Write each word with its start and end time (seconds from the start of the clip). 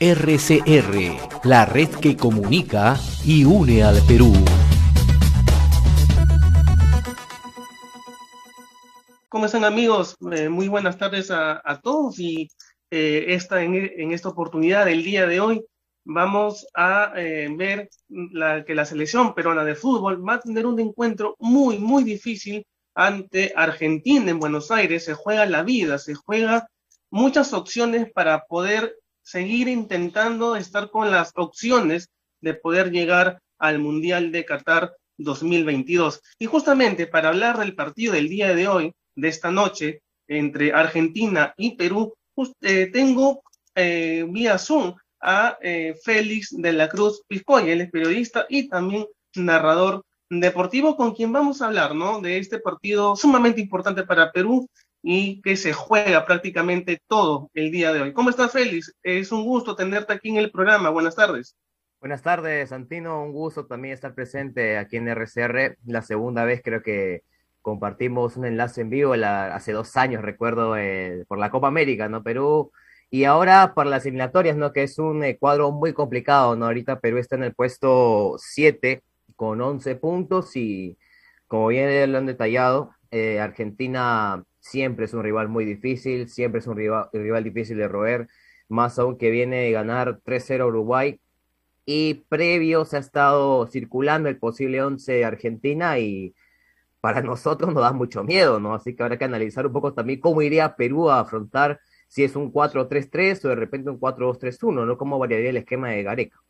RCR, 0.00 1.44
la 1.44 1.66
red 1.66 1.88
que 1.90 2.16
comunica 2.16 2.96
y 3.24 3.44
une 3.44 3.82
al 3.84 4.00
Perú. 4.08 4.32
¿Cómo 9.28 9.46
están 9.46 9.64
amigos? 9.64 10.16
Eh, 10.32 10.48
muy 10.48 10.68
buenas 10.68 10.98
tardes 10.98 11.30
a, 11.30 11.80
todos 11.82 12.18
y 12.18 12.48
eh, 12.90 13.26
esta, 13.28 13.62
en, 13.62 14.12
esta 14.12 14.30
oportunidad 14.30 14.86
del 14.86 15.04
día 15.04 15.26
de 15.26 15.40
hoy 15.40 15.64
vamos 16.04 16.66
a 16.74 17.12
eh, 17.16 17.48
ver 17.54 17.90
la, 18.08 18.64
que 18.64 18.74
la 18.74 18.84
selección 18.84 19.34
peruana 19.34 19.64
de 19.64 19.74
fútbol 19.74 20.26
va 20.26 20.34
a 20.34 20.40
tener 20.40 20.66
un 20.66 20.80
encuentro 20.80 21.36
muy, 21.38 21.78
muy 21.78 22.04
difícil 22.04 22.66
ante 22.94 23.52
Argentina 23.54 24.30
en 24.30 24.40
Buenos 24.40 24.70
Aires. 24.70 25.04
Se 25.04 25.14
juega 25.14 25.46
la 25.46 25.62
vida, 25.62 25.98
se 25.98 26.14
juega 26.14 26.66
muchas 27.10 27.52
opciones 27.52 28.10
para 28.12 28.46
poder 28.46 28.96
seguir 29.32 29.66
intentando 29.68 30.56
estar 30.56 30.90
con 30.90 31.10
las 31.10 31.32
opciones 31.36 32.10
de 32.42 32.52
poder 32.52 32.90
llegar 32.90 33.40
al 33.58 33.78
Mundial 33.78 34.30
de 34.30 34.44
Qatar 34.44 34.94
2022. 35.16 36.20
Y 36.38 36.44
justamente 36.44 37.06
para 37.06 37.30
hablar 37.30 37.58
del 37.58 37.74
partido 37.74 38.12
del 38.12 38.28
día 38.28 38.54
de 38.54 38.68
hoy, 38.68 38.92
de 39.16 39.28
esta 39.28 39.50
noche, 39.50 40.02
entre 40.28 40.74
Argentina 40.74 41.54
y 41.56 41.76
Perú, 41.76 42.12
eh, 42.60 42.90
tengo 42.92 43.42
eh, 43.74 44.26
vía 44.28 44.58
Zoom 44.58 44.94
a 45.22 45.56
eh, 45.62 45.94
Félix 46.04 46.50
de 46.50 46.72
la 46.74 46.90
Cruz 46.90 47.22
Piscoy, 47.26 47.70
él 47.70 47.80
es 47.80 47.90
periodista 47.90 48.44
y 48.50 48.68
también 48.68 49.06
narrador 49.34 50.04
deportivo 50.28 50.94
con 50.94 51.14
quien 51.14 51.32
vamos 51.32 51.62
a 51.62 51.66
hablar, 51.66 51.94
¿no? 51.94 52.20
De 52.20 52.36
este 52.36 52.58
partido 52.58 53.16
sumamente 53.16 53.62
importante 53.62 54.02
para 54.02 54.30
Perú 54.30 54.68
y 55.02 55.42
que 55.42 55.56
se 55.56 55.72
juega 55.72 56.24
prácticamente 56.24 57.00
todo 57.08 57.50
el 57.54 57.70
día 57.72 57.92
de 57.92 58.02
hoy. 58.02 58.12
¿Cómo 58.12 58.30
estás, 58.30 58.52
Félix? 58.52 58.94
Es 59.02 59.32
un 59.32 59.44
gusto 59.44 59.74
tenerte 59.74 60.12
aquí 60.12 60.28
en 60.28 60.36
el 60.36 60.50
programa. 60.50 60.90
Buenas 60.90 61.16
tardes. 61.16 61.56
Buenas 62.00 62.22
tardes, 62.22 62.70
Santino. 62.70 63.22
Un 63.22 63.32
gusto 63.32 63.66
también 63.66 63.94
estar 63.94 64.14
presente 64.14 64.78
aquí 64.78 64.96
en 64.96 65.08
RCR. 65.08 65.76
La 65.86 66.02
segunda 66.02 66.44
vez 66.44 66.60
creo 66.62 66.82
que 66.82 67.22
compartimos 67.60 68.36
un 68.36 68.44
enlace 68.44 68.80
en 68.80 68.90
vivo 68.90 69.14
hace 69.14 69.72
dos 69.72 69.96
años, 69.96 70.22
recuerdo, 70.22 70.76
eh, 70.76 71.24
por 71.28 71.38
la 71.38 71.50
Copa 71.50 71.68
América, 71.68 72.08
¿no? 72.08 72.22
Perú. 72.22 72.72
Y 73.10 73.24
ahora 73.24 73.74
por 73.74 73.86
las 73.86 74.04
eliminatorias, 74.04 74.56
¿no? 74.56 74.72
Que 74.72 74.84
es 74.84 74.98
un 74.98 75.22
eh, 75.22 75.36
cuadro 75.38 75.70
muy 75.70 75.92
complicado, 75.92 76.56
¿no? 76.56 76.66
Ahorita 76.66 77.00
Perú 77.00 77.18
está 77.18 77.36
en 77.36 77.44
el 77.44 77.54
puesto 77.54 78.36
7 78.38 79.02
con 79.36 79.60
11 79.60 79.96
puntos 79.96 80.56
y, 80.56 80.98
como 81.46 81.68
bien 81.68 82.10
lo 82.10 82.18
han 82.18 82.26
detallado, 82.26 82.94
eh, 83.10 83.38
Argentina 83.40 84.44
siempre 84.62 85.06
es 85.06 85.12
un 85.12 85.22
rival 85.22 85.48
muy 85.48 85.64
difícil, 85.64 86.28
siempre 86.28 86.60
es 86.60 86.66
un 86.66 86.76
rival, 86.76 87.08
rival 87.12 87.44
difícil 87.44 87.76
de 87.76 87.88
roer, 87.88 88.28
más 88.68 88.98
aún 88.98 89.18
que 89.18 89.30
viene 89.30 89.56
de 89.64 89.72
ganar 89.72 90.20
3-0 90.24 90.68
Uruguay. 90.68 91.20
Y 91.84 92.24
previo 92.28 92.84
se 92.84 92.96
ha 92.96 93.00
estado 93.00 93.66
circulando 93.66 94.28
el 94.28 94.38
posible 94.38 94.82
11 94.82 95.12
de 95.12 95.24
Argentina 95.24 95.98
y 95.98 96.34
para 97.00 97.20
nosotros 97.22 97.74
nos 97.74 97.82
da 97.82 97.92
mucho 97.92 98.24
miedo, 98.24 98.60
¿no? 98.60 98.74
Así 98.74 98.94
que 98.94 99.02
habrá 99.02 99.18
que 99.18 99.24
analizar 99.24 99.66
un 99.66 99.72
poco 99.72 99.92
también 99.92 100.20
cómo 100.20 100.42
iría 100.42 100.76
Perú 100.76 101.10
a 101.10 101.20
afrontar 101.20 101.80
si 102.08 102.22
es 102.24 102.36
un 102.36 102.52
4-3-3 102.52 103.44
o 103.44 103.48
de 103.48 103.56
repente 103.56 103.90
un 103.90 103.98
4-2-3-1, 103.98 104.86
¿no? 104.86 104.96
¿Cómo 104.96 105.18
variaría 105.18 105.50
el 105.50 105.56
esquema 105.56 105.90
de 105.90 106.02
Gareca? 106.04 106.40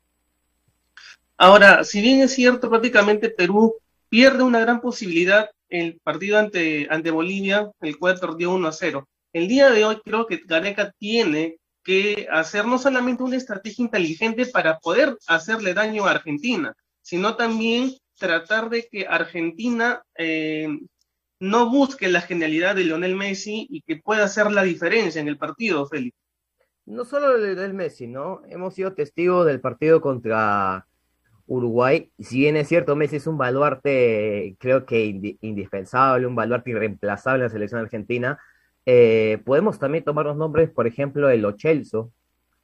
Ahora, 1.39 1.83
si 1.85 2.03
bien 2.03 2.21
es 2.21 2.35
cierto, 2.35 2.69
prácticamente 2.69 3.31
Perú 3.31 3.75
pierde 4.11 4.43
una 4.43 4.61
gran 4.61 4.81
posibilidad 4.83 5.49
el 5.73 5.99
partido 6.03 6.39
ante, 6.39 6.87
ante 6.91 7.11
Bolivia, 7.11 7.71
el 7.81 7.99
cual 7.99 8.19
perdió 8.21 8.53
1 8.53 8.69
a 8.69 8.73
0. 8.73 9.09
El 9.33 9.49
día 9.49 9.71
de 9.71 9.85
hoy 9.87 9.97
creo 10.05 10.27
que 10.27 10.43
Gareca 10.45 10.93
tiene 10.99 11.57
que 11.83 12.29
hacer 12.31 12.67
no 12.67 12.79
solamente 12.79 13.23
una 13.23 13.37
estrategia 13.37 13.83
inteligente 13.83 14.47
para 14.47 14.79
poder 14.79 15.17
hacerle 15.27 15.73
daño 15.73 16.05
a 16.05 16.13
Argentina, 16.13 16.75
sino 17.01 17.37
también 17.37 17.95
tratar 18.19 18.69
de 18.69 18.87
que 18.91 19.07
Argentina 19.07 20.03
eh, 20.17 20.69
no 21.41 21.71
busque 21.71 22.09
la 22.09 22.21
genialidad 22.21 22.77
de 22.77 22.85
Lionel 22.85 23.17
Messi 23.17 23.67
y 23.71 23.81
que 23.81 23.97
pueda 23.97 24.25
hacer 24.25 24.53
la 24.53 24.63
diferencia 24.63 25.23
en 25.23 25.29
el 25.29 25.39
partido, 25.39 25.87
Félix. 25.87 26.15
No 26.85 27.07
solo 27.07 27.39
Lionel 27.39 27.73
Messi, 27.73 28.07
¿no? 28.07 28.43
Hemos 28.49 28.75
sido 28.75 28.93
testigos 28.93 29.47
del 29.47 29.61
partido 29.61 30.03
contra 30.03 30.87
Uruguay, 31.53 32.11
si 32.19 32.39
bien 32.39 32.57
es 32.57 32.69
cierto, 32.69 32.97
Messi 32.97 33.17
es 33.17 33.27
un 33.27 33.37
baluarte, 33.37 34.57
creo 34.59 34.87
que 34.87 35.37
indispensable, 35.43 36.27
un 36.27 36.35
baluarte 36.35 36.71
irreemplazable 36.71 37.41
en 37.41 37.45
la 37.45 37.51
selección 37.51 37.81
argentina, 37.81 38.39
eh, 38.87 39.39
podemos 39.45 39.79
también 39.79 40.03
tomar 40.03 40.25
los 40.25 40.37
nombres, 40.37 40.71
por 40.71 40.87
ejemplo, 40.87 41.29
el 41.29 41.45
Ochelso, 41.45 42.11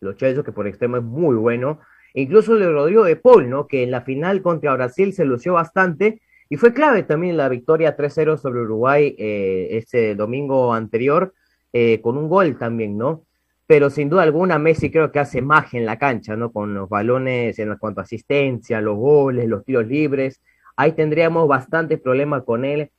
el 0.01 0.09
Ochelso 0.09 0.43
que 0.43 0.53
por 0.53 0.67
extremo 0.67 0.97
es 0.97 1.03
muy 1.03 1.37
bueno, 1.37 1.81
incluso 2.15 2.57
de 2.57 2.71
Rodrigo 2.71 3.05
de 3.05 3.17
Paul, 3.17 3.51
¿no? 3.51 3.67
Que 3.67 3.83
en 3.83 3.91
la 3.91 4.03
final 4.03 4.41
contra 4.41 4.75
Brasil 4.75 5.13
se 5.13 5.27
lució 5.27 5.53
bastante 5.53 6.23
y 6.49 6.57
fue 6.57 6.73
clave 6.73 7.03
también 7.03 7.37
la 7.37 7.51
victoria 7.51 7.95
3-0 7.95 8.39
sobre 8.39 8.63
Uruguay 8.63 9.15
eh, 9.19 9.69
este 9.73 10.15
domingo 10.15 10.73
anterior, 10.73 11.35
eh, 11.75 12.01
con 12.01 12.17
un 12.17 12.29
gol 12.29 12.57
también, 12.59 12.97
¿no? 12.97 13.27
Pero 13.69 13.91
sin 13.91 14.09
duda 14.09 14.23
alguna 14.23 14.59
Messi 14.59 14.91
creo 14.91 15.13
que 15.13 15.19
hace 15.19 15.43
magia 15.43 15.79
en 15.79 15.85
la 15.85 15.99
cancha, 15.99 16.35
¿no? 16.37 16.51
Con 16.53 16.73
los 16.73 16.89
balones 16.89 17.59
en 17.59 17.77
cuanto 17.77 18.01
a 18.01 18.05
asistencia, 18.05 18.81
los 18.81 18.97
goles, 18.97 19.47
los 19.47 19.63
tiros 19.63 19.87
libres. 19.87 20.41
Ahí 20.75 20.93
tendríamos 20.93 21.47
bastantes 21.47 22.01
problemas 22.01 22.45
con 22.45 22.65
él. 22.65 22.91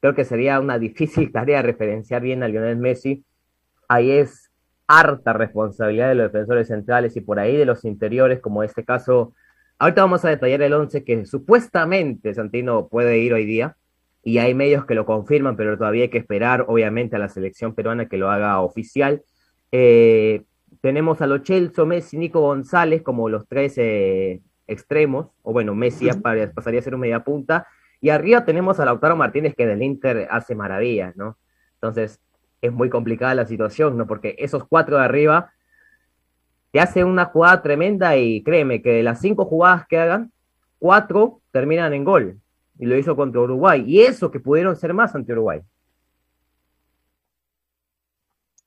Creo 0.00 0.14
que 0.14 0.26
sería 0.26 0.60
una 0.60 0.78
difícil 0.78 1.32
tarea 1.32 1.62
referenciar 1.62 2.20
bien 2.20 2.42
a 2.42 2.48
Lionel 2.48 2.76
Messi. 2.76 3.24
Ahí 3.88 4.10
es 4.10 4.50
harta 4.86 5.32
responsabilidad 5.32 6.10
de 6.10 6.16
los 6.16 6.30
defensores 6.30 6.68
centrales 6.68 7.16
y 7.16 7.22
por 7.22 7.38
ahí 7.38 7.56
de 7.56 7.64
los 7.64 7.86
interiores, 7.86 8.40
como 8.40 8.62
este 8.62 8.84
caso. 8.84 9.32
Ahorita 9.78 10.02
vamos 10.02 10.26
a 10.26 10.28
detallar 10.28 10.60
el 10.60 10.74
11 10.74 11.04
que 11.04 11.24
supuestamente 11.24 12.34
Santino 12.34 12.88
puede 12.88 13.16
ir 13.16 13.32
hoy 13.32 13.46
día 13.46 13.78
y 14.22 14.36
hay 14.36 14.52
medios 14.52 14.84
que 14.84 14.94
lo 14.94 15.06
confirman, 15.06 15.56
pero 15.56 15.78
todavía 15.78 16.02
hay 16.02 16.10
que 16.10 16.18
esperar, 16.18 16.66
obviamente, 16.68 17.16
a 17.16 17.18
la 17.18 17.30
selección 17.30 17.74
peruana 17.74 18.10
que 18.10 18.18
lo 18.18 18.30
haga 18.30 18.60
oficial. 18.60 19.22
Eh, 19.72 20.44
tenemos 20.80 21.20
a 21.20 21.26
los 21.26 21.42
Chelso, 21.42 21.86
Messi, 21.86 22.16
Nico 22.16 22.40
González 22.40 23.02
como 23.02 23.28
los 23.28 23.46
tres 23.48 23.74
eh, 23.78 24.40
extremos, 24.66 25.28
o 25.42 25.52
bueno, 25.52 25.74
Messi 25.74 26.08
pasaría 26.54 26.80
a 26.80 26.82
ser 26.82 26.94
un 26.94 27.00
media 27.00 27.24
punta, 27.24 27.66
y 28.00 28.10
arriba 28.10 28.44
tenemos 28.44 28.78
a 28.78 28.84
Lautaro 28.84 29.16
Martínez 29.16 29.54
que 29.56 29.66
del 29.66 29.82
Inter 29.82 30.28
hace 30.30 30.54
maravillas, 30.54 31.16
¿no? 31.16 31.36
Entonces, 31.74 32.20
es 32.60 32.72
muy 32.72 32.88
complicada 32.90 33.34
la 33.34 33.46
situación, 33.46 33.96
¿no? 33.96 34.06
Porque 34.06 34.36
esos 34.38 34.64
cuatro 34.64 34.96
de 34.98 35.04
arriba 35.04 35.52
te 36.70 36.80
hacen 36.80 37.06
una 37.06 37.26
jugada 37.26 37.62
tremenda 37.62 38.16
y 38.16 38.42
créeme 38.42 38.82
que 38.82 38.90
de 38.90 39.02
las 39.02 39.20
cinco 39.20 39.44
jugadas 39.46 39.86
que 39.86 39.98
hagan, 39.98 40.32
cuatro 40.78 41.40
terminan 41.50 41.92
en 41.92 42.04
gol. 42.04 42.40
Y 42.78 42.86
lo 42.86 42.96
hizo 42.96 43.16
contra 43.16 43.40
Uruguay. 43.40 43.84
Y 43.86 44.02
eso 44.02 44.30
que 44.30 44.38
pudieron 44.38 44.76
ser 44.76 44.94
más 44.94 45.14
ante 45.14 45.32
Uruguay. 45.32 45.60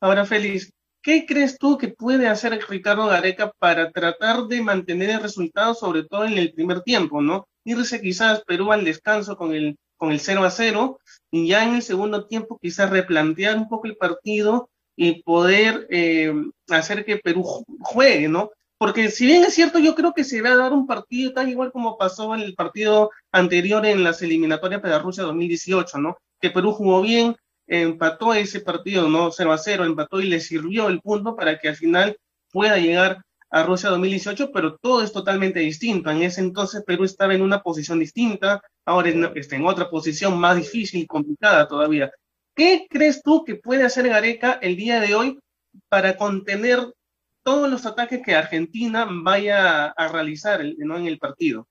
Ahora, 0.02 0.26
Félix, 0.26 0.74
¿Qué 1.04 1.26
crees 1.26 1.58
tú 1.58 1.78
que 1.78 1.88
puede 1.88 2.28
hacer 2.28 2.60
Ricardo 2.70 3.08
Gareca 3.08 3.52
para 3.58 3.92
tratar 3.92 4.44
de 4.44 4.62
mantener 4.62 5.10
el 5.10 5.22
resultado, 5.22 5.74
sobre 5.74 6.04
todo 6.04 6.26
en 6.26 6.38
el 6.38 6.54
primer 6.54 6.82
tiempo, 6.82 7.22
¿no? 7.22 7.48
Irse 7.64 8.02
quizás 8.02 8.44
Perú 8.46 8.72
al 8.72 8.86
descanso 8.86 9.36
con 9.36 9.54
el, 9.54 9.78
con 9.98 10.12
el 10.12 10.20
0 10.20 10.44
a 10.44 10.52
0 10.52 11.00
y 11.32 11.48
ya 11.48 11.64
en 11.64 11.76
el 11.76 11.82
segundo 11.82 12.28
tiempo 12.28 12.60
quizás 12.62 12.92
replantear 12.92 13.58
un 13.58 13.68
poco 13.68 13.88
el 13.88 13.98
partido 13.98 14.70
y 14.96 15.24
poder 15.24 15.88
eh, 15.90 16.34
hacer 16.70 17.04
que 17.04 17.18
Perú 17.18 17.66
juegue, 17.80 18.28
¿no? 18.28 18.52
Porque 18.78 19.10
si 19.10 19.26
bien 19.26 19.44
es 19.44 19.56
cierto, 19.56 19.80
yo 19.80 19.96
creo 19.96 20.14
que 20.14 20.24
se 20.24 20.42
va 20.42 20.50
a 20.52 20.58
dar 20.58 20.74
un 20.74 20.86
partido 20.86 21.34
tan 21.34 21.50
igual 21.50 21.72
como 21.72 21.98
pasó 21.98 22.36
en 22.36 22.42
el 22.42 22.54
partido 22.54 23.10
anterior 23.32 23.86
en 23.86 24.04
las 24.04 24.22
eliminatorias 24.22 24.82
para 24.82 25.00
Rusia 25.00 25.24
2018, 25.24 25.98
¿no? 25.98 26.18
Que 26.40 26.52
Perú 26.52 26.74
jugó 26.74 27.02
bien, 27.02 27.36
empató 27.72 28.34
ese 28.34 28.60
partido, 28.60 29.08
¿no? 29.08 29.32
0 29.32 29.54
a 29.54 29.58
0, 29.58 29.86
empató 29.86 30.20
y 30.20 30.28
le 30.28 30.42
sirvió 30.42 30.90
el 30.90 31.00
punto 31.00 31.38
para 31.38 31.58
que 31.58 31.70
al 31.70 31.78
final 31.78 32.18
pueda 32.52 32.78
llegar 32.78 33.24
a 33.50 33.64
Rusia 33.64 33.90
2018, 33.90 34.52
pero 34.52 34.76
todo 34.76 35.02
es 35.02 35.14
totalmente 35.14 35.62
distinto. 35.62 36.12
En 36.12 36.22
ese 36.22 36.42
entonces 36.42 36.84
Perú 36.86 37.06
estaba 37.06 37.34
en 37.34 37.42
una 37.42 37.62
posición 37.62 38.00
distinta, 38.00 38.62
ahora 38.86 39.10
está 39.36 39.56
en 39.56 39.66
otra 39.66 39.90
posición 39.90 40.38
más 40.38 40.58
difícil 40.58 41.02
y 41.02 41.08
complicada 41.08 41.66
todavía. 41.70 42.12
¿Qué 42.54 42.88
crees 42.90 43.24
tú 43.24 43.46
que 43.46 43.56
puede 43.56 43.86
hacer 43.86 44.10
Gareca 44.10 44.60
el 44.62 44.76
día 44.76 45.00
de 45.00 45.16
hoy 45.16 45.40
para 45.88 46.18
contener 46.18 46.94
todos 47.42 47.70
los 47.70 47.86
ataques 47.86 48.22
que 48.22 48.36
Argentina 48.36 49.08
vaya 49.10 49.88
a 49.88 50.08
realizar 50.10 50.62
¿no? 50.78 50.98
en 50.98 51.08
el 51.08 51.20
partido? 51.20 51.70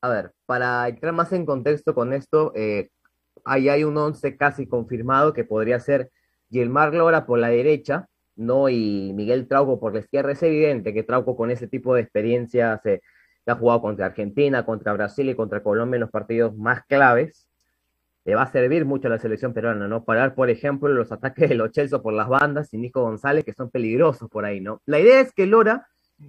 A 0.00 0.08
ver, 0.10 0.32
para 0.46 0.86
entrar 0.88 1.12
más 1.12 1.32
en 1.32 1.44
contexto 1.44 1.92
con 1.92 2.12
esto, 2.12 2.52
eh, 2.54 2.88
ahí 3.48 3.68
hay 3.68 3.84
un 3.84 3.96
once 3.96 4.36
casi 4.36 4.66
confirmado 4.66 5.32
que 5.32 5.44
podría 5.44 5.80
ser 5.80 6.10
Gilmar 6.50 6.94
Lora 6.94 7.26
por 7.26 7.38
la 7.38 7.48
derecha, 7.48 8.08
¿no? 8.36 8.68
Y 8.68 9.12
Miguel 9.14 9.48
Trauco 9.48 9.80
por 9.80 9.94
la 9.94 10.00
izquierda. 10.00 10.32
Es 10.32 10.42
evidente 10.42 10.94
que 10.94 11.02
Trauco 11.02 11.36
con 11.36 11.50
ese 11.50 11.68
tipo 11.68 11.94
de 11.94 12.02
experiencia 12.02 12.78
se, 12.82 13.02
ha 13.46 13.54
jugado 13.54 13.80
contra 13.80 14.06
Argentina, 14.06 14.64
contra 14.64 14.92
Brasil 14.92 15.28
y 15.28 15.34
contra 15.34 15.62
Colombia 15.62 15.96
en 15.96 16.02
los 16.02 16.10
partidos 16.10 16.56
más 16.56 16.84
claves. 16.86 17.46
le 18.24 18.34
va 18.34 18.42
a 18.42 18.52
servir 18.52 18.84
mucho 18.84 19.08
a 19.08 19.10
la 19.10 19.18
selección 19.18 19.54
peruana, 19.54 19.88
¿no? 19.88 20.04
Parar, 20.04 20.34
por 20.34 20.50
ejemplo, 20.50 20.88
los 20.88 21.12
ataques 21.12 21.48
de 21.48 21.54
los 21.54 21.72
Chelsea 21.72 21.98
por 22.00 22.12
las 22.12 22.28
bandas 22.28 22.72
y 22.74 22.78
Nico 22.78 23.02
González, 23.02 23.44
que 23.44 23.54
son 23.54 23.70
peligrosos 23.70 24.28
por 24.28 24.44
ahí, 24.44 24.60
¿no? 24.60 24.82
La 24.86 25.00
idea 25.00 25.20
es 25.20 25.32
que 25.32 25.46
Lora 25.46 25.88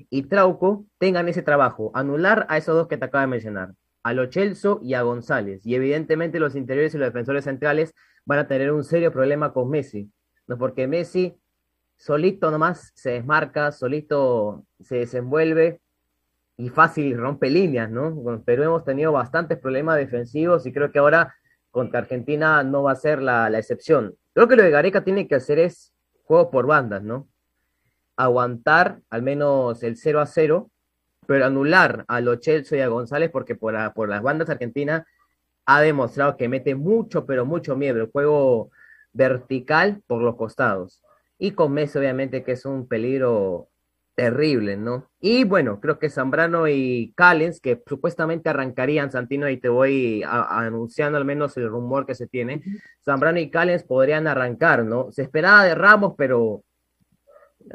y 0.10 0.24
Trauco 0.24 0.86
tengan 0.98 1.28
ese 1.28 1.42
trabajo, 1.42 1.92
anular 1.94 2.46
a 2.50 2.58
esos 2.58 2.76
dos 2.76 2.88
que 2.88 2.98
te 2.98 3.06
acabo 3.06 3.22
de 3.22 3.28
mencionar, 3.28 3.74
a 4.04 4.14
Lo 4.14 4.32
Celso 4.32 4.80
y 4.82 4.94
a 4.94 5.02
González. 5.02 5.66
Y 5.66 5.76
evidentemente 5.76 6.40
los 6.40 6.56
interiores 6.56 6.94
y 6.96 6.98
los 6.98 7.08
defensores 7.08 7.44
centrales 7.44 7.94
van 8.26 8.40
a 8.40 8.48
tener 8.48 8.72
un 8.72 8.84
serio 8.84 9.12
problema 9.12 9.54
con 9.54 9.70
Messi, 9.70 10.12
¿no? 10.48 10.58
Porque 10.58 10.88
Messi 10.88 11.40
solito 11.98 12.50
nomás 12.50 12.92
se 12.96 13.12
desmarca, 13.12 13.72
solito 13.72 14.66
se 14.80 14.98
desenvuelve 14.98 15.82
y 16.58 16.70
fácil 16.70 17.18
rompe 17.18 17.50
líneas, 17.50 17.90
¿no? 17.90 18.16
Con 18.24 18.44
Perú 18.44 18.64
hemos 18.64 18.84
tenido 18.84 19.12
bastantes 19.12 19.58
problemas 19.58 19.98
defensivos 19.98 20.66
y 20.66 20.74
creo 20.74 20.92
que 20.92 21.00
ahora 21.00 21.36
contra 21.72 22.00
Argentina 22.00 22.64
no 22.64 22.84
va 22.84 22.94
a 22.94 22.96
ser 22.96 23.22
la, 23.22 23.48
excepción. 23.58 24.16
Creo 24.34 24.48
que 24.48 24.56
lo 24.56 24.64
de 24.64 24.70
Gareca 24.70 25.04
tiene 25.04 25.28
que 25.28 25.36
hacer 25.36 25.60
es 25.60 25.94
juego 26.24 26.52
por 26.52 26.68
bandas, 26.68 27.04
¿no? 27.04 27.28
Aguantar 28.16 29.00
al 29.10 29.22
menos 29.22 29.84
el 29.84 29.96
0 29.96 30.20
a 30.20 30.26
0, 30.26 30.70
pero 31.30 31.46
anular 31.46 32.06
a 32.08 32.22
Lo 32.22 32.38
Chelsea 32.38 32.80
y 32.80 32.82
a 32.82 32.88
González 32.88 33.30
porque 33.30 33.54
por, 33.54 33.76
por 33.94 34.10
las 34.10 34.24
bandas 34.24 34.50
argentinas 34.50 35.06
ha 35.68 35.80
demostrado 35.80 36.36
que 36.36 36.50
mete 36.50 36.74
mucho, 36.74 37.28
pero 37.28 37.46
mucho 37.46 37.76
miedo. 37.76 38.02
El 38.02 38.10
juego 38.10 38.72
vertical 39.14 40.02
por 40.08 40.24
los 40.24 40.36
costados. 40.38 41.04
Y 41.38 41.52
con 41.52 41.72
Messi, 41.72 42.00
obviamente, 42.00 42.44
que 42.44 42.54
es 42.54 42.66
un 42.66 42.88
peligro 42.88 43.70
terrible, 44.16 44.76
¿no? 44.76 45.12
Y 45.20 45.44
bueno, 45.44 45.80
creo 45.80 46.00
que 46.00 46.10
Zambrano 46.10 46.68
y 46.68 47.14
Callens, 47.16 47.62
que 47.62 47.80
supuestamente 47.86 48.50
arrancarían, 48.50 49.12
Santino, 49.12 49.48
y 49.50 49.58
te 49.58 49.70
voy 49.70 50.24
anunciando 50.26 51.20
al 51.20 51.26
menos 51.26 51.56
el 51.58 51.70
rumor 51.70 52.08
que 52.08 52.16
se 52.16 52.26
tiene, 52.26 52.64
Zambrano 53.06 53.38
y 53.38 53.52
Callens 53.52 53.84
podrían 53.84 54.26
arrancar, 54.26 54.84
¿no? 54.84 55.12
Se 55.12 55.22
esperaba 55.22 55.64
de 55.64 55.76
Ramos, 55.76 56.16
pero 56.18 56.64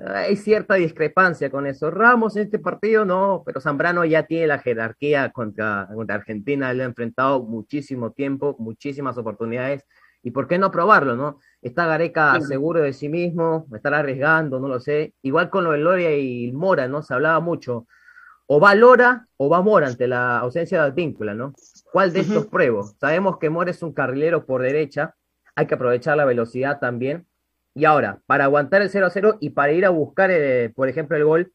hay 0.06 0.36
cierta 0.36 0.74
discrepancia 0.74 1.50
con 1.50 1.66
eso. 1.66 1.90
Ramos 1.90 2.36
en 2.36 2.42
este 2.42 2.58
partido 2.58 3.04
no, 3.04 3.42
pero 3.44 3.60
Zambrano 3.60 4.04
ya 4.04 4.24
tiene 4.24 4.46
la 4.46 4.58
jerarquía 4.58 5.30
contra, 5.30 5.88
contra 5.94 6.16
Argentina, 6.16 6.72
le 6.72 6.82
ha 6.82 6.86
enfrentado 6.86 7.42
muchísimo 7.42 8.12
tiempo, 8.12 8.56
muchísimas 8.58 9.16
oportunidades, 9.18 9.84
y 10.22 10.30
por 10.30 10.48
qué 10.48 10.58
no 10.58 10.70
probarlo, 10.70 11.16
¿no? 11.16 11.38
Está 11.60 11.86
Gareca 11.86 12.40
seguro 12.40 12.80
de 12.80 12.94
sí 12.94 13.10
mismo, 13.10 13.66
estará 13.74 13.98
arriesgando, 13.98 14.58
no 14.58 14.68
lo 14.68 14.80
sé. 14.80 15.14
Igual 15.20 15.50
con 15.50 15.64
lo 15.64 15.72
de 15.72 15.78
Loria 15.78 16.16
y 16.16 16.50
Mora, 16.50 16.88
¿no? 16.88 17.02
Se 17.02 17.12
hablaba 17.12 17.40
mucho. 17.40 17.86
O 18.46 18.58
va 18.58 18.74
Lora 18.74 19.26
o 19.36 19.50
va 19.50 19.60
Mora 19.60 19.86
ante 19.86 20.06
la 20.06 20.38
ausencia 20.38 20.80
de 20.80 20.88
Advíncula, 20.88 21.34
¿no? 21.34 21.52
¿Cuál 21.92 22.12
de 22.14 22.20
estos 22.20 22.46
pruebo? 22.46 22.84
Sabemos 22.98 23.38
que 23.38 23.50
Mora 23.50 23.70
es 23.70 23.82
un 23.82 23.92
carrilero 23.92 24.46
por 24.46 24.62
derecha, 24.62 25.14
hay 25.54 25.66
que 25.66 25.74
aprovechar 25.74 26.16
la 26.16 26.24
velocidad 26.24 26.80
también. 26.80 27.26
Y 27.74 27.84
ahora, 27.84 28.20
para 28.26 28.44
aguantar 28.44 28.82
el 28.82 28.90
0 28.90 29.06
a 29.06 29.10
0 29.10 29.38
y 29.40 29.50
para 29.50 29.72
ir 29.72 29.84
a 29.84 29.90
buscar, 29.90 30.30
eh, 30.30 30.72
por 30.74 30.88
ejemplo, 30.88 31.16
el 31.16 31.24
gol, 31.24 31.52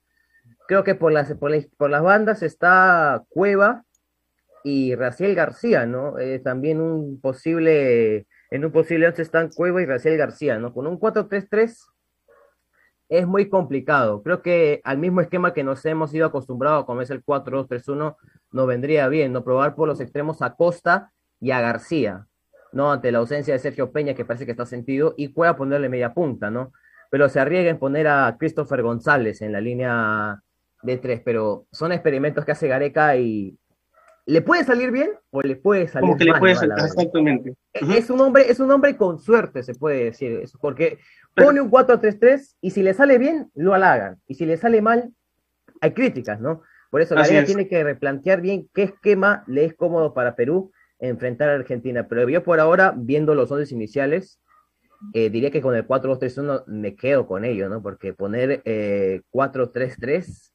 creo 0.68 0.84
que 0.84 0.96
por 0.96 1.12
las, 1.12 1.34
por, 1.36 1.90
las 1.90 2.04
bandas 2.04 2.44
está 2.44 3.24
Cueva 3.30 3.86
y 4.64 4.96
Raciel 4.96 5.34
García, 5.34 5.86
¿no? 5.86 6.20
Eh, 6.20 6.40
también 6.40 6.82
un 6.82 7.22
posible 7.22 8.28
en 8.52 8.66
un 8.66 8.72
posible 8.72 9.08
11 9.08 9.22
están 9.22 9.50
Cueva 9.50 9.82
y 9.82 9.86
Raciel 9.86 10.18
García, 10.18 10.60
¿no? 10.60 10.74
Con 10.74 10.88
un 10.88 11.00
4-3-3 11.00 11.78
es 13.10 13.28
muy 13.28 13.50
complicado. 13.50 14.22
Creo 14.24 14.42
que 14.42 14.82
al 14.84 14.98
mismo 14.98 15.22
esquema 15.22 15.54
que 15.54 15.64
nos 15.64 15.86
hemos 15.86 16.14
ido 16.14 16.28
acostumbrados, 16.28 16.86
como 16.86 17.02
es 17.02 17.10
el 17.10 17.24
4-2-3-1, 17.24 18.18
nos 18.52 18.68
vendría 18.68 19.08
bien, 19.08 19.34
¿no? 19.34 19.44
Probar 19.44 19.76
por 19.76 19.88
los 19.88 20.00
extremos 20.00 20.42
a 20.42 20.56
Costa 20.56 21.12
y 21.40 21.52
a 21.52 21.62
García, 21.62 22.28
¿no? 22.72 22.92
Ante 22.92 23.12
la 23.12 23.20
ausencia 23.20 23.54
de 23.54 23.60
Sergio 23.60 23.92
Peña, 23.92 24.14
que 24.14 24.26
parece 24.26 24.46
que 24.46 24.52
está 24.52 24.66
sentido, 24.66 25.14
y 25.18 25.34
Cueva 25.34 25.56
ponerle 25.56 25.90
media 25.90 26.14
punta, 26.14 26.50
¿no? 26.50 26.72
Pero 27.10 27.30
se 27.30 27.40
arriesga 27.40 27.72
en 27.72 27.80
poner 27.80 28.08
a 28.08 28.36
Christopher 28.40 28.82
González 28.82 29.42
en 29.42 29.52
la 29.52 29.62
línea 29.62 30.42
de 30.84 30.98
tres, 30.98 31.22
pero 31.24 31.66
son 31.72 31.92
experimentos 31.92 32.46
que 32.46 32.52
hace 32.52 32.68
Gareca 32.68 33.16
y 33.18 33.58
¿Le 34.30 34.44
puede 34.44 34.64
salir 34.64 34.92
bien 34.92 35.10
o 35.32 35.42
le 35.42 35.56
puede 35.56 35.88
salir 35.88 36.12
mal? 36.12 36.20
le 36.20 36.38
puede 36.38 36.54
salir, 36.54 36.74
exactamente. 36.78 37.56
Es 37.74 38.12
un, 38.12 38.22
hombre, 38.22 38.46
es 38.48 38.60
un 38.60 38.70
hombre 38.70 38.96
con 38.96 39.18
suerte, 39.18 39.64
se 39.64 39.74
puede 39.74 40.04
decir 40.04 40.34
eso, 40.34 40.60
porque 40.62 41.00
pone 41.36 41.60
un 41.60 41.72
4-3-3 41.72 42.58
y 42.62 42.70
si 42.70 42.84
le 42.84 42.94
sale 42.94 43.18
bien, 43.18 43.50
lo 43.56 43.74
halagan. 43.74 44.22
Y 44.28 44.36
si 44.36 44.46
le 44.46 44.58
sale 44.58 44.84
mal, 44.84 45.12
hay 45.82 45.94
críticas, 45.94 46.40
¿no? 46.40 46.62
Por 46.92 47.02
eso 47.02 47.16
la 47.16 47.26
liga 47.26 47.44
tiene 47.44 47.68
que 47.68 47.84
replantear 47.84 48.40
bien 48.40 48.70
qué 48.72 48.84
esquema 48.84 49.44
le 49.48 49.66
es 49.66 49.74
cómodo 49.74 50.14
para 50.14 50.36
Perú 50.36 50.72
enfrentar 51.00 51.50
a 51.50 51.56
Argentina. 51.56 52.08
Pero 52.08 52.28
yo 52.30 52.44
por 52.44 52.60
ahora, 52.60 52.94
viendo 52.96 53.36
los 53.36 53.52
11 53.52 53.74
iniciales, 53.74 54.40
eh, 55.14 55.30
diría 55.30 55.50
que 55.52 55.62
con 55.62 55.76
el 55.76 55.88
4-2-3-1 55.88 56.66
me 56.68 56.96
quedo 56.96 57.26
con 57.26 57.46
ello, 57.46 57.70
¿no? 57.70 57.82
Porque 57.82 58.14
poner 58.14 58.62
eh, 58.66 59.22
4-3-3, 59.32 60.52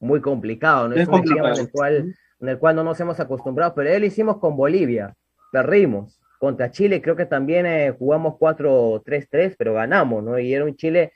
muy 0.00 0.20
complicado, 0.20 0.88
¿no? 0.88 0.96
Es, 0.96 1.06
un 1.06 1.14
complicado. 1.14 1.54
en 1.54 1.60
el 1.60 1.70
cual 1.70 2.14
en 2.40 2.48
el 2.48 2.58
cual 2.58 2.76
no 2.76 2.84
nos 2.84 3.00
hemos 3.00 3.18
acostumbrado, 3.20 3.74
pero 3.74 3.90
él 3.90 4.04
hicimos 4.04 4.38
con 4.38 4.56
Bolivia, 4.56 5.14
perdimos. 5.52 6.20
Contra 6.38 6.70
Chile 6.70 7.00
creo 7.00 7.16
que 7.16 7.24
también 7.24 7.64
eh, 7.64 7.94
jugamos 7.98 8.34
4-3-3, 8.34 9.54
pero 9.58 9.72
ganamos, 9.72 10.22
¿no? 10.22 10.38
Y 10.38 10.52
era 10.52 10.64
un 10.64 10.76
Chile 10.76 11.12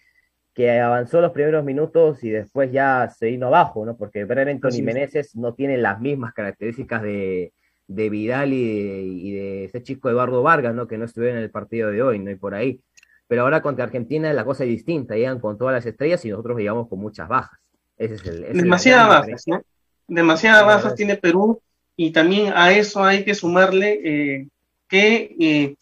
que 0.55 0.81
avanzó 0.81 1.21
los 1.21 1.33
primeros 1.33 1.63
minutos 1.63 2.25
y 2.25 2.31
después 2.31 2.73
ya 2.73 3.09
se 3.15 3.27
vino 3.27 3.49
abajo, 3.49 3.85
¿no? 3.85 3.97
Porque 3.97 4.25
Brereton 4.25 4.75
y 4.75 4.83
Meneses 4.83 5.37
no 5.37 5.55
tienen 5.55 5.83
las 5.83 6.01
mismas 6.01 6.33
características 6.33 7.03
de, 7.03 7.53
Vidal 7.91 8.53
y 8.53 9.33
de, 9.33 9.65
ese 9.65 9.83
chico 9.83 10.09
Eduardo 10.09 10.43
Vargas, 10.43 10.75
¿no? 10.75 10.87
Que 10.87 10.99
no 10.99 11.05
estuvieron 11.05 11.39
en 11.39 11.45
el 11.45 11.51
partido 11.51 11.91
de 11.91 12.03
hoy, 12.03 12.19
¿no? 12.19 12.31
Y 12.31 12.37
por 12.37 12.55
ahí. 12.55 12.81
Pero 13.27 13.43
ahora 13.43 13.63
contra 13.63 13.85
Argentina 13.85 14.33
la 14.33 14.45
cosa 14.45 14.65
es 14.65 14.71
distinta, 14.71 15.15
llegan 15.15 15.41
con 15.41 15.57
todas 15.57 15.75
las 15.75 15.87
estrellas 15.87 16.25
y 16.25 16.31
nosotros 16.31 16.59
llegamos 16.59 16.89
con 16.89 16.99
muchas 16.99 17.29
bajas. 17.29 17.59
Ese 17.97 18.15
es 18.15 18.27
el, 18.27 18.57
Demasiadas 18.57 19.09
bajas, 19.09 19.45
¿no? 19.47 19.63
demasiadas 20.11 20.67
bajas 20.67 20.95
tiene 20.97 21.17
Perú 21.17 21.63
y 21.97 22.11
también 22.11 22.53
a 22.55 22.73
eso 22.73 23.05
hay 23.05 23.25
que 23.25 23.35
sumarle 23.35 24.01
eh, 24.03 24.49
que 24.89 25.37
eh, 25.39 25.77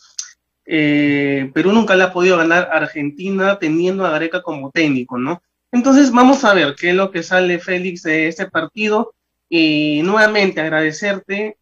eh, 0.66 1.50
Perú 1.54 1.72
nunca 1.72 1.96
le 1.96 2.04
ha 2.04 2.12
podido 2.12 2.37
ganar 2.37 2.69
a 2.70 2.76
Argentina 2.76 3.58
teniendo 3.58 4.04
a 4.04 4.11
Gareca 4.11 4.43
como 4.43 4.70
técnico, 4.70 5.16
¿no? 5.19 5.43
Entonces 5.72 6.12
vamos 6.12 6.44
a 6.44 6.54
ver 6.54 6.75
qué 6.78 6.90
es 6.90 6.94
lo 6.94 7.11
que 7.11 7.22
sale 7.22 7.58
Félix 7.58 8.02
de 8.02 8.28
este 8.28 8.46
partido 8.46 9.14
y 9.48 10.02
nuevamente 10.02 10.60
agradecerte 10.60 11.56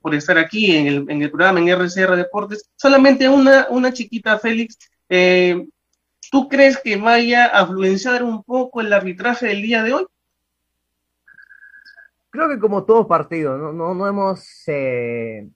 por 0.00 0.14
estar 0.14 0.38
aquí 0.38 0.76
en 0.76 0.86
el, 0.86 1.06
en 1.08 1.22
el, 1.22 1.30
programa 1.30 1.60
en 1.60 1.68
RCR 1.68 2.16
Deportes. 2.16 2.70
Solamente 2.76 3.28
una, 3.28 3.66
una 3.70 3.92
chiquita, 3.92 4.38
Félix. 4.38 4.78
¿Tú 6.30 6.48
crees 6.48 6.78
que 6.78 6.96
vaya 6.96 7.50
a 7.52 7.62
influenciar 7.62 8.22
un 8.22 8.42
poco 8.44 8.80
el 8.80 8.92
arbitraje 8.92 9.48
del 9.48 9.62
día 9.62 9.82
de 9.82 9.92
hoy? 9.92 10.06
creo 12.32 12.48
que 12.48 12.58
como 12.58 12.84
todo 12.84 13.06
partido, 13.06 13.58
no, 13.58 13.72
no, 13.72 13.94
no 13.94 14.08
hemos 14.08 14.42
eh, 14.66 15.48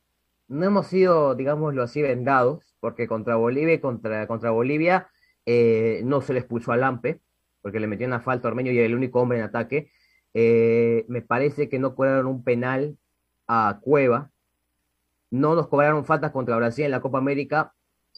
no 0.46 0.64
hemos 0.64 0.86
sido, 0.86 1.34
digámoslo 1.34 1.82
así, 1.82 2.02
vendados, 2.02 2.76
porque 2.80 3.08
contra 3.08 3.36
Bolivia 3.36 3.80
contra, 3.80 4.26
contra 4.28 4.50
Bolivia 4.50 5.08
eh, 5.46 6.02
no 6.04 6.20
se 6.20 6.34
le 6.34 6.40
expulsó 6.40 6.72
a 6.72 6.76
Lampe, 6.76 7.20
porque 7.62 7.80
le 7.80 7.86
metió 7.88 8.06
una 8.06 8.20
falta 8.20 8.46
a 8.46 8.50
Ormeño 8.50 8.70
y 8.72 8.78
era 8.78 8.86
el 8.86 8.94
único 8.94 9.20
hombre 9.20 9.38
en 9.38 9.44
ataque. 9.44 9.90
Eh, 10.38 11.06
me 11.08 11.22
parece 11.22 11.70
que 11.70 11.78
no 11.78 11.94
cobraron 11.94 12.26
un 12.26 12.44
penal 12.44 12.98
a 13.48 13.78
Cueva, 13.80 14.30
no 15.30 15.54
nos 15.54 15.68
cobraron 15.68 16.04
faltas 16.04 16.30
contra 16.30 16.56
Brasil 16.56 16.84
en 16.84 16.90
la 16.90 17.00
Copa 17.00 17.16
América, 17.16 17.72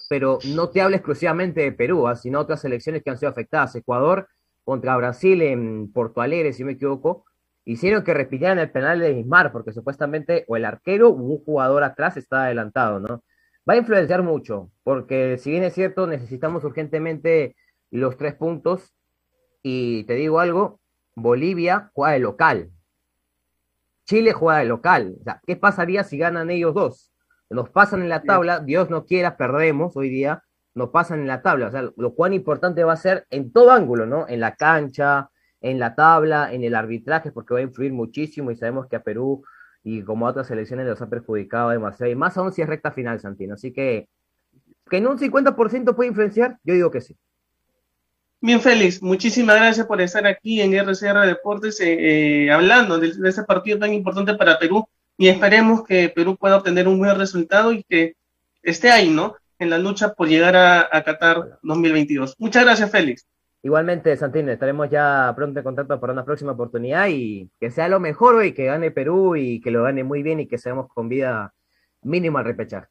pero 0.08 0.40
no 0.52 0.68
te 0.68 0.80
hablo 0.80 0.96
exclusivamente 0.96 1.60
de 1.60 1.70
Perú, 1.70 2.08
¿ah? 2.08 2.16
sino 2.16 2.40
otras 2.40 2.60
selecciones 2.60 3.04
que 3.04 3.10
han 3.10 3.18
sido 3.18 3.30
afectadas. 3.30 3.76
Ecuador 3.76 4.28
contra 4.64 4.96
Brasil 4.96 5.42
en 5.42 5.92
Porto 5.92 6.20
Alegre, 6.20 6.52
si 6.52 6.64
me 6.64 6.72
equivoco, 6.72 7.24
hicieron 7.64 8.02
que 8.02 8.14
repitieran 8.14 8.58
el 8.58 8.72
penal 8.72 8.98
de 8.98 9.12
Ismar, 9.12 9.52
porque 9.52 9.72
supuestamente 9.72 10.44
o 10.48 10.56
el 10.56 10.64
arquero 10.64 11.10
o 11.10 11.12
un 11.12 11.44
jugador 11.44 11.84
atrás 11.84 12.16
está 12.16 12.46
adelantado, 12.46 12.98
¿no? 12.98 13.22
Va 13.68 13.74
a 13.74 13.76
influenciar 13.76 14.24
mucho, 14.24 14.72
porque 14.82 15.38
si 15.38 15.52
bien 15.52 15.62
es 15.62 15.72
cierto, 15.72 16.08
necesitamos 16.08 16.64
urgentemente 16.64 17.54
los 17.92 18.16
tres 18.16 18.34
puntos, 18.34 18.92
y 19.62 20.02
te 20.04 20.14
digo 20.14 20.40
algo, 20.40 20.80
Bolivia 21.22 21.90
juega 21.94 22.12
de 22.14 22.20
local, 22.20 22.70
Chile 24.04 24.32
juega 24.32 24.60
de 24.60 24.64
local, 24.64 25.16
o 25.20 25.22
sea, 25.24 25.40
¿qué 25.46 25.54
pasaría 25.56 26.02
si 26.02 26.16
ganan 26.16 26.50
ellos 26.50 26.74
dos? 26.74 27.12
Nos 27.50 27.68
pasan 27.68 28.00
en 28.00 28.08
la 28.08 28.22
tabla, 28.22 28.60
Dios 28.60 28.88
no 28.88 29.04
quiera, 29.04 29.36
perdemos 29.36 29.96
hoy 29.96 30.08
día, 30.08 30.42
nos 30.74 30.90
pasan 30.90 31.20
en 31.20 31.26
la 31.26 31.42
tabla, 31.42 31.66
o 31.66 31.70
sea, 31.70 31.90
lo 31.94 32.14
cual 32.14 32.32
importante 32.32 32.84
va 32.84 32.94
a 32.94 32.96
ser 32.96 33.26
en 33.30 33.52
todo 33.52 33.70
ángulo, 33.70 34.06
¿no? 34.06 34.26
En 34.26 34.40
la 34.40 34.54
cancha, 34.56 35.28
en 35.60 35.78
la 35.78 35.94
tabla, 35.94 36.52
en 36.52 36.64
el 36.64 36.74
arbitraje, 36.74 37.32
porque 37.32 37.54
va 37.54 37.60
a 37.60 37.64
influir 37.64 37.92
muchísimo 37.92 38.50
y 38.50 38.56
sabemos 38.56 38.86
que 38.86 38.96
a 38.96 39.02
Perú 39.02 39.44
y 39.82 40.02
como 40.02 40.26
a 40.26 40.30
otras 40.30 40.46
selecciones 40.46 40.86
los 40.86 41.02
ha 41.02 41.08
perjudicado 41.08 41.70
demasiado, 41.70 42.10
y 42.10 42.14
más 42.16 42.36
aún 42.36 42.52
si 42.52 42.62
es 42.62 42.68
recta 42.68 42.92
final, 42.92 43.20
Santino. 43.20 43.54
Así 43.54 43.72
que, 43.72 44.08
que 44.88 44.96
en 44.96 45.06
un 45.06 45.18
50% 45.18 45.94
puede 45.94 46.08
influenciar, 46.08 46.58
yo 46.64 46.74
digo 46.74 46.90
que 46.90 47.00
sí. 47.00 47.16
Bien, 48.40 48.60
Félix, 48.60 49.02
muchísimas 49.02 49.56
gracias 49.56 49.86
por 49.86 50.00
estar 50.00 50.24
aquí 50.26 50.60
en 50.60 50.72
RCR 50.72 51.26
Deportes 51.26 51.80
eh, 51.80 52.44
eh, 52.44 52.50
hablando 52.52 52.98
de, 52.98 53.12
de, 53.12 53.28
ese 53.28 53.42
partido 53.42 53.80
tan 53.80 53.92
importante 53.92 54.34
para 54.34 54.60
Perú 54.60 54.88
y 55.16 55.26
esperemos 55.26 55.82
que 55.84 56.08
Perú 56.08 56.36
pueda 56.36 56.56
obtener 56.56 56.86
un 56.86 56.98
buen 56.98 57.18
resultado 57.18 57.72
y 57.72 57.82
que 57.82 58.14
esté 58.62 58.92
ahí, 58.92 59.10
¿no? 59.10 59.34
En 59.58 59.70
la 59.70 59.78
lucha 59.78 60.14
por 60.14 60.28
llegar 60.28 60.54
a, 60.54 60.88
a 60.92 61.02
Qatar 61.02 61.58
2022. 61.62 62.36
Muchas 62.38 62.64
gracias, 62.64 62.90
Félix. 62.92 63.26
Igualmente, 63.64 64.16
Santino, 64.16 64.52
estaremos 64.52 64.88
ya 64.88 65.32
pronto 65.34 65.58
en 65.58 65.64
contacto 65.64 65.98
para 65.98 66.12
una 66.12 66.24
próxima 66.24 66.52
oportunidad 66.52 67.08
y 67.08 67.50
que 67.58 67.72
sea 67.72 67.88
lo 67.88 67.98
mejor 67.98 68.36
hoy, 68.36 68.52
que 68.52 68.66
gane 68.66 68.92
Perú 68.92 69.34
y 69.34 69.60
que 69.60 69.72
lo 69.72 69.82
gane 69.82 70.04
muy 70.04 70.22
bien 70.22 70.38
y 70.38 70.46
que 70.46 70.58
seamos 70.58 70.86
con 70.94 71.08
vida 71.08 71.52
mínima 72.02 72.38
al 72.38 72.46
repechar. 72.46 72.88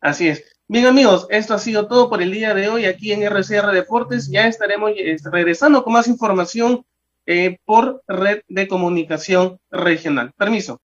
Así 0.00 0.28
es. 0.28 0.53
Bien 0.66 0.86
amigos, 0.86 1.26
esto 1.28 1.52
ha 1.52 1.58
sido 1.58 1.86
todo 1.88 2.08
por 2.08 2.22
el 2.22 2.32
día 2.32 2.54
de 2.54 2.68
hoy 2.68 2.86
aquí 2.86 3.12
en 3.12 3.22
RCR 3.22 3.70
Deportes. 3.70 4.30
Ya 4.30 4.46
estaremos 4.46 4.92
eh, 4.96 5.16
regresando 5.30 5.84
con 5.84 5.92
más 5.92 6.08
información 6.08 6.86
eh, 7.26 7.58
por 7.66 8.02
red 8.08 8.40
de 8.48 8.66
comunicación 8.66 9.58
regional. 9.70 10.32
Permiso. 10.38 10.80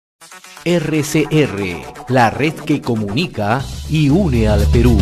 RCR, 0.63 2.07
la 2.07 2.29
red 2.29 2.53
que 2.53 2.81
comunica 2.81 3.61
y 3.89 4.09
une 4.09 4.47
al 4.47 4.65
Perú. 4.71 4.97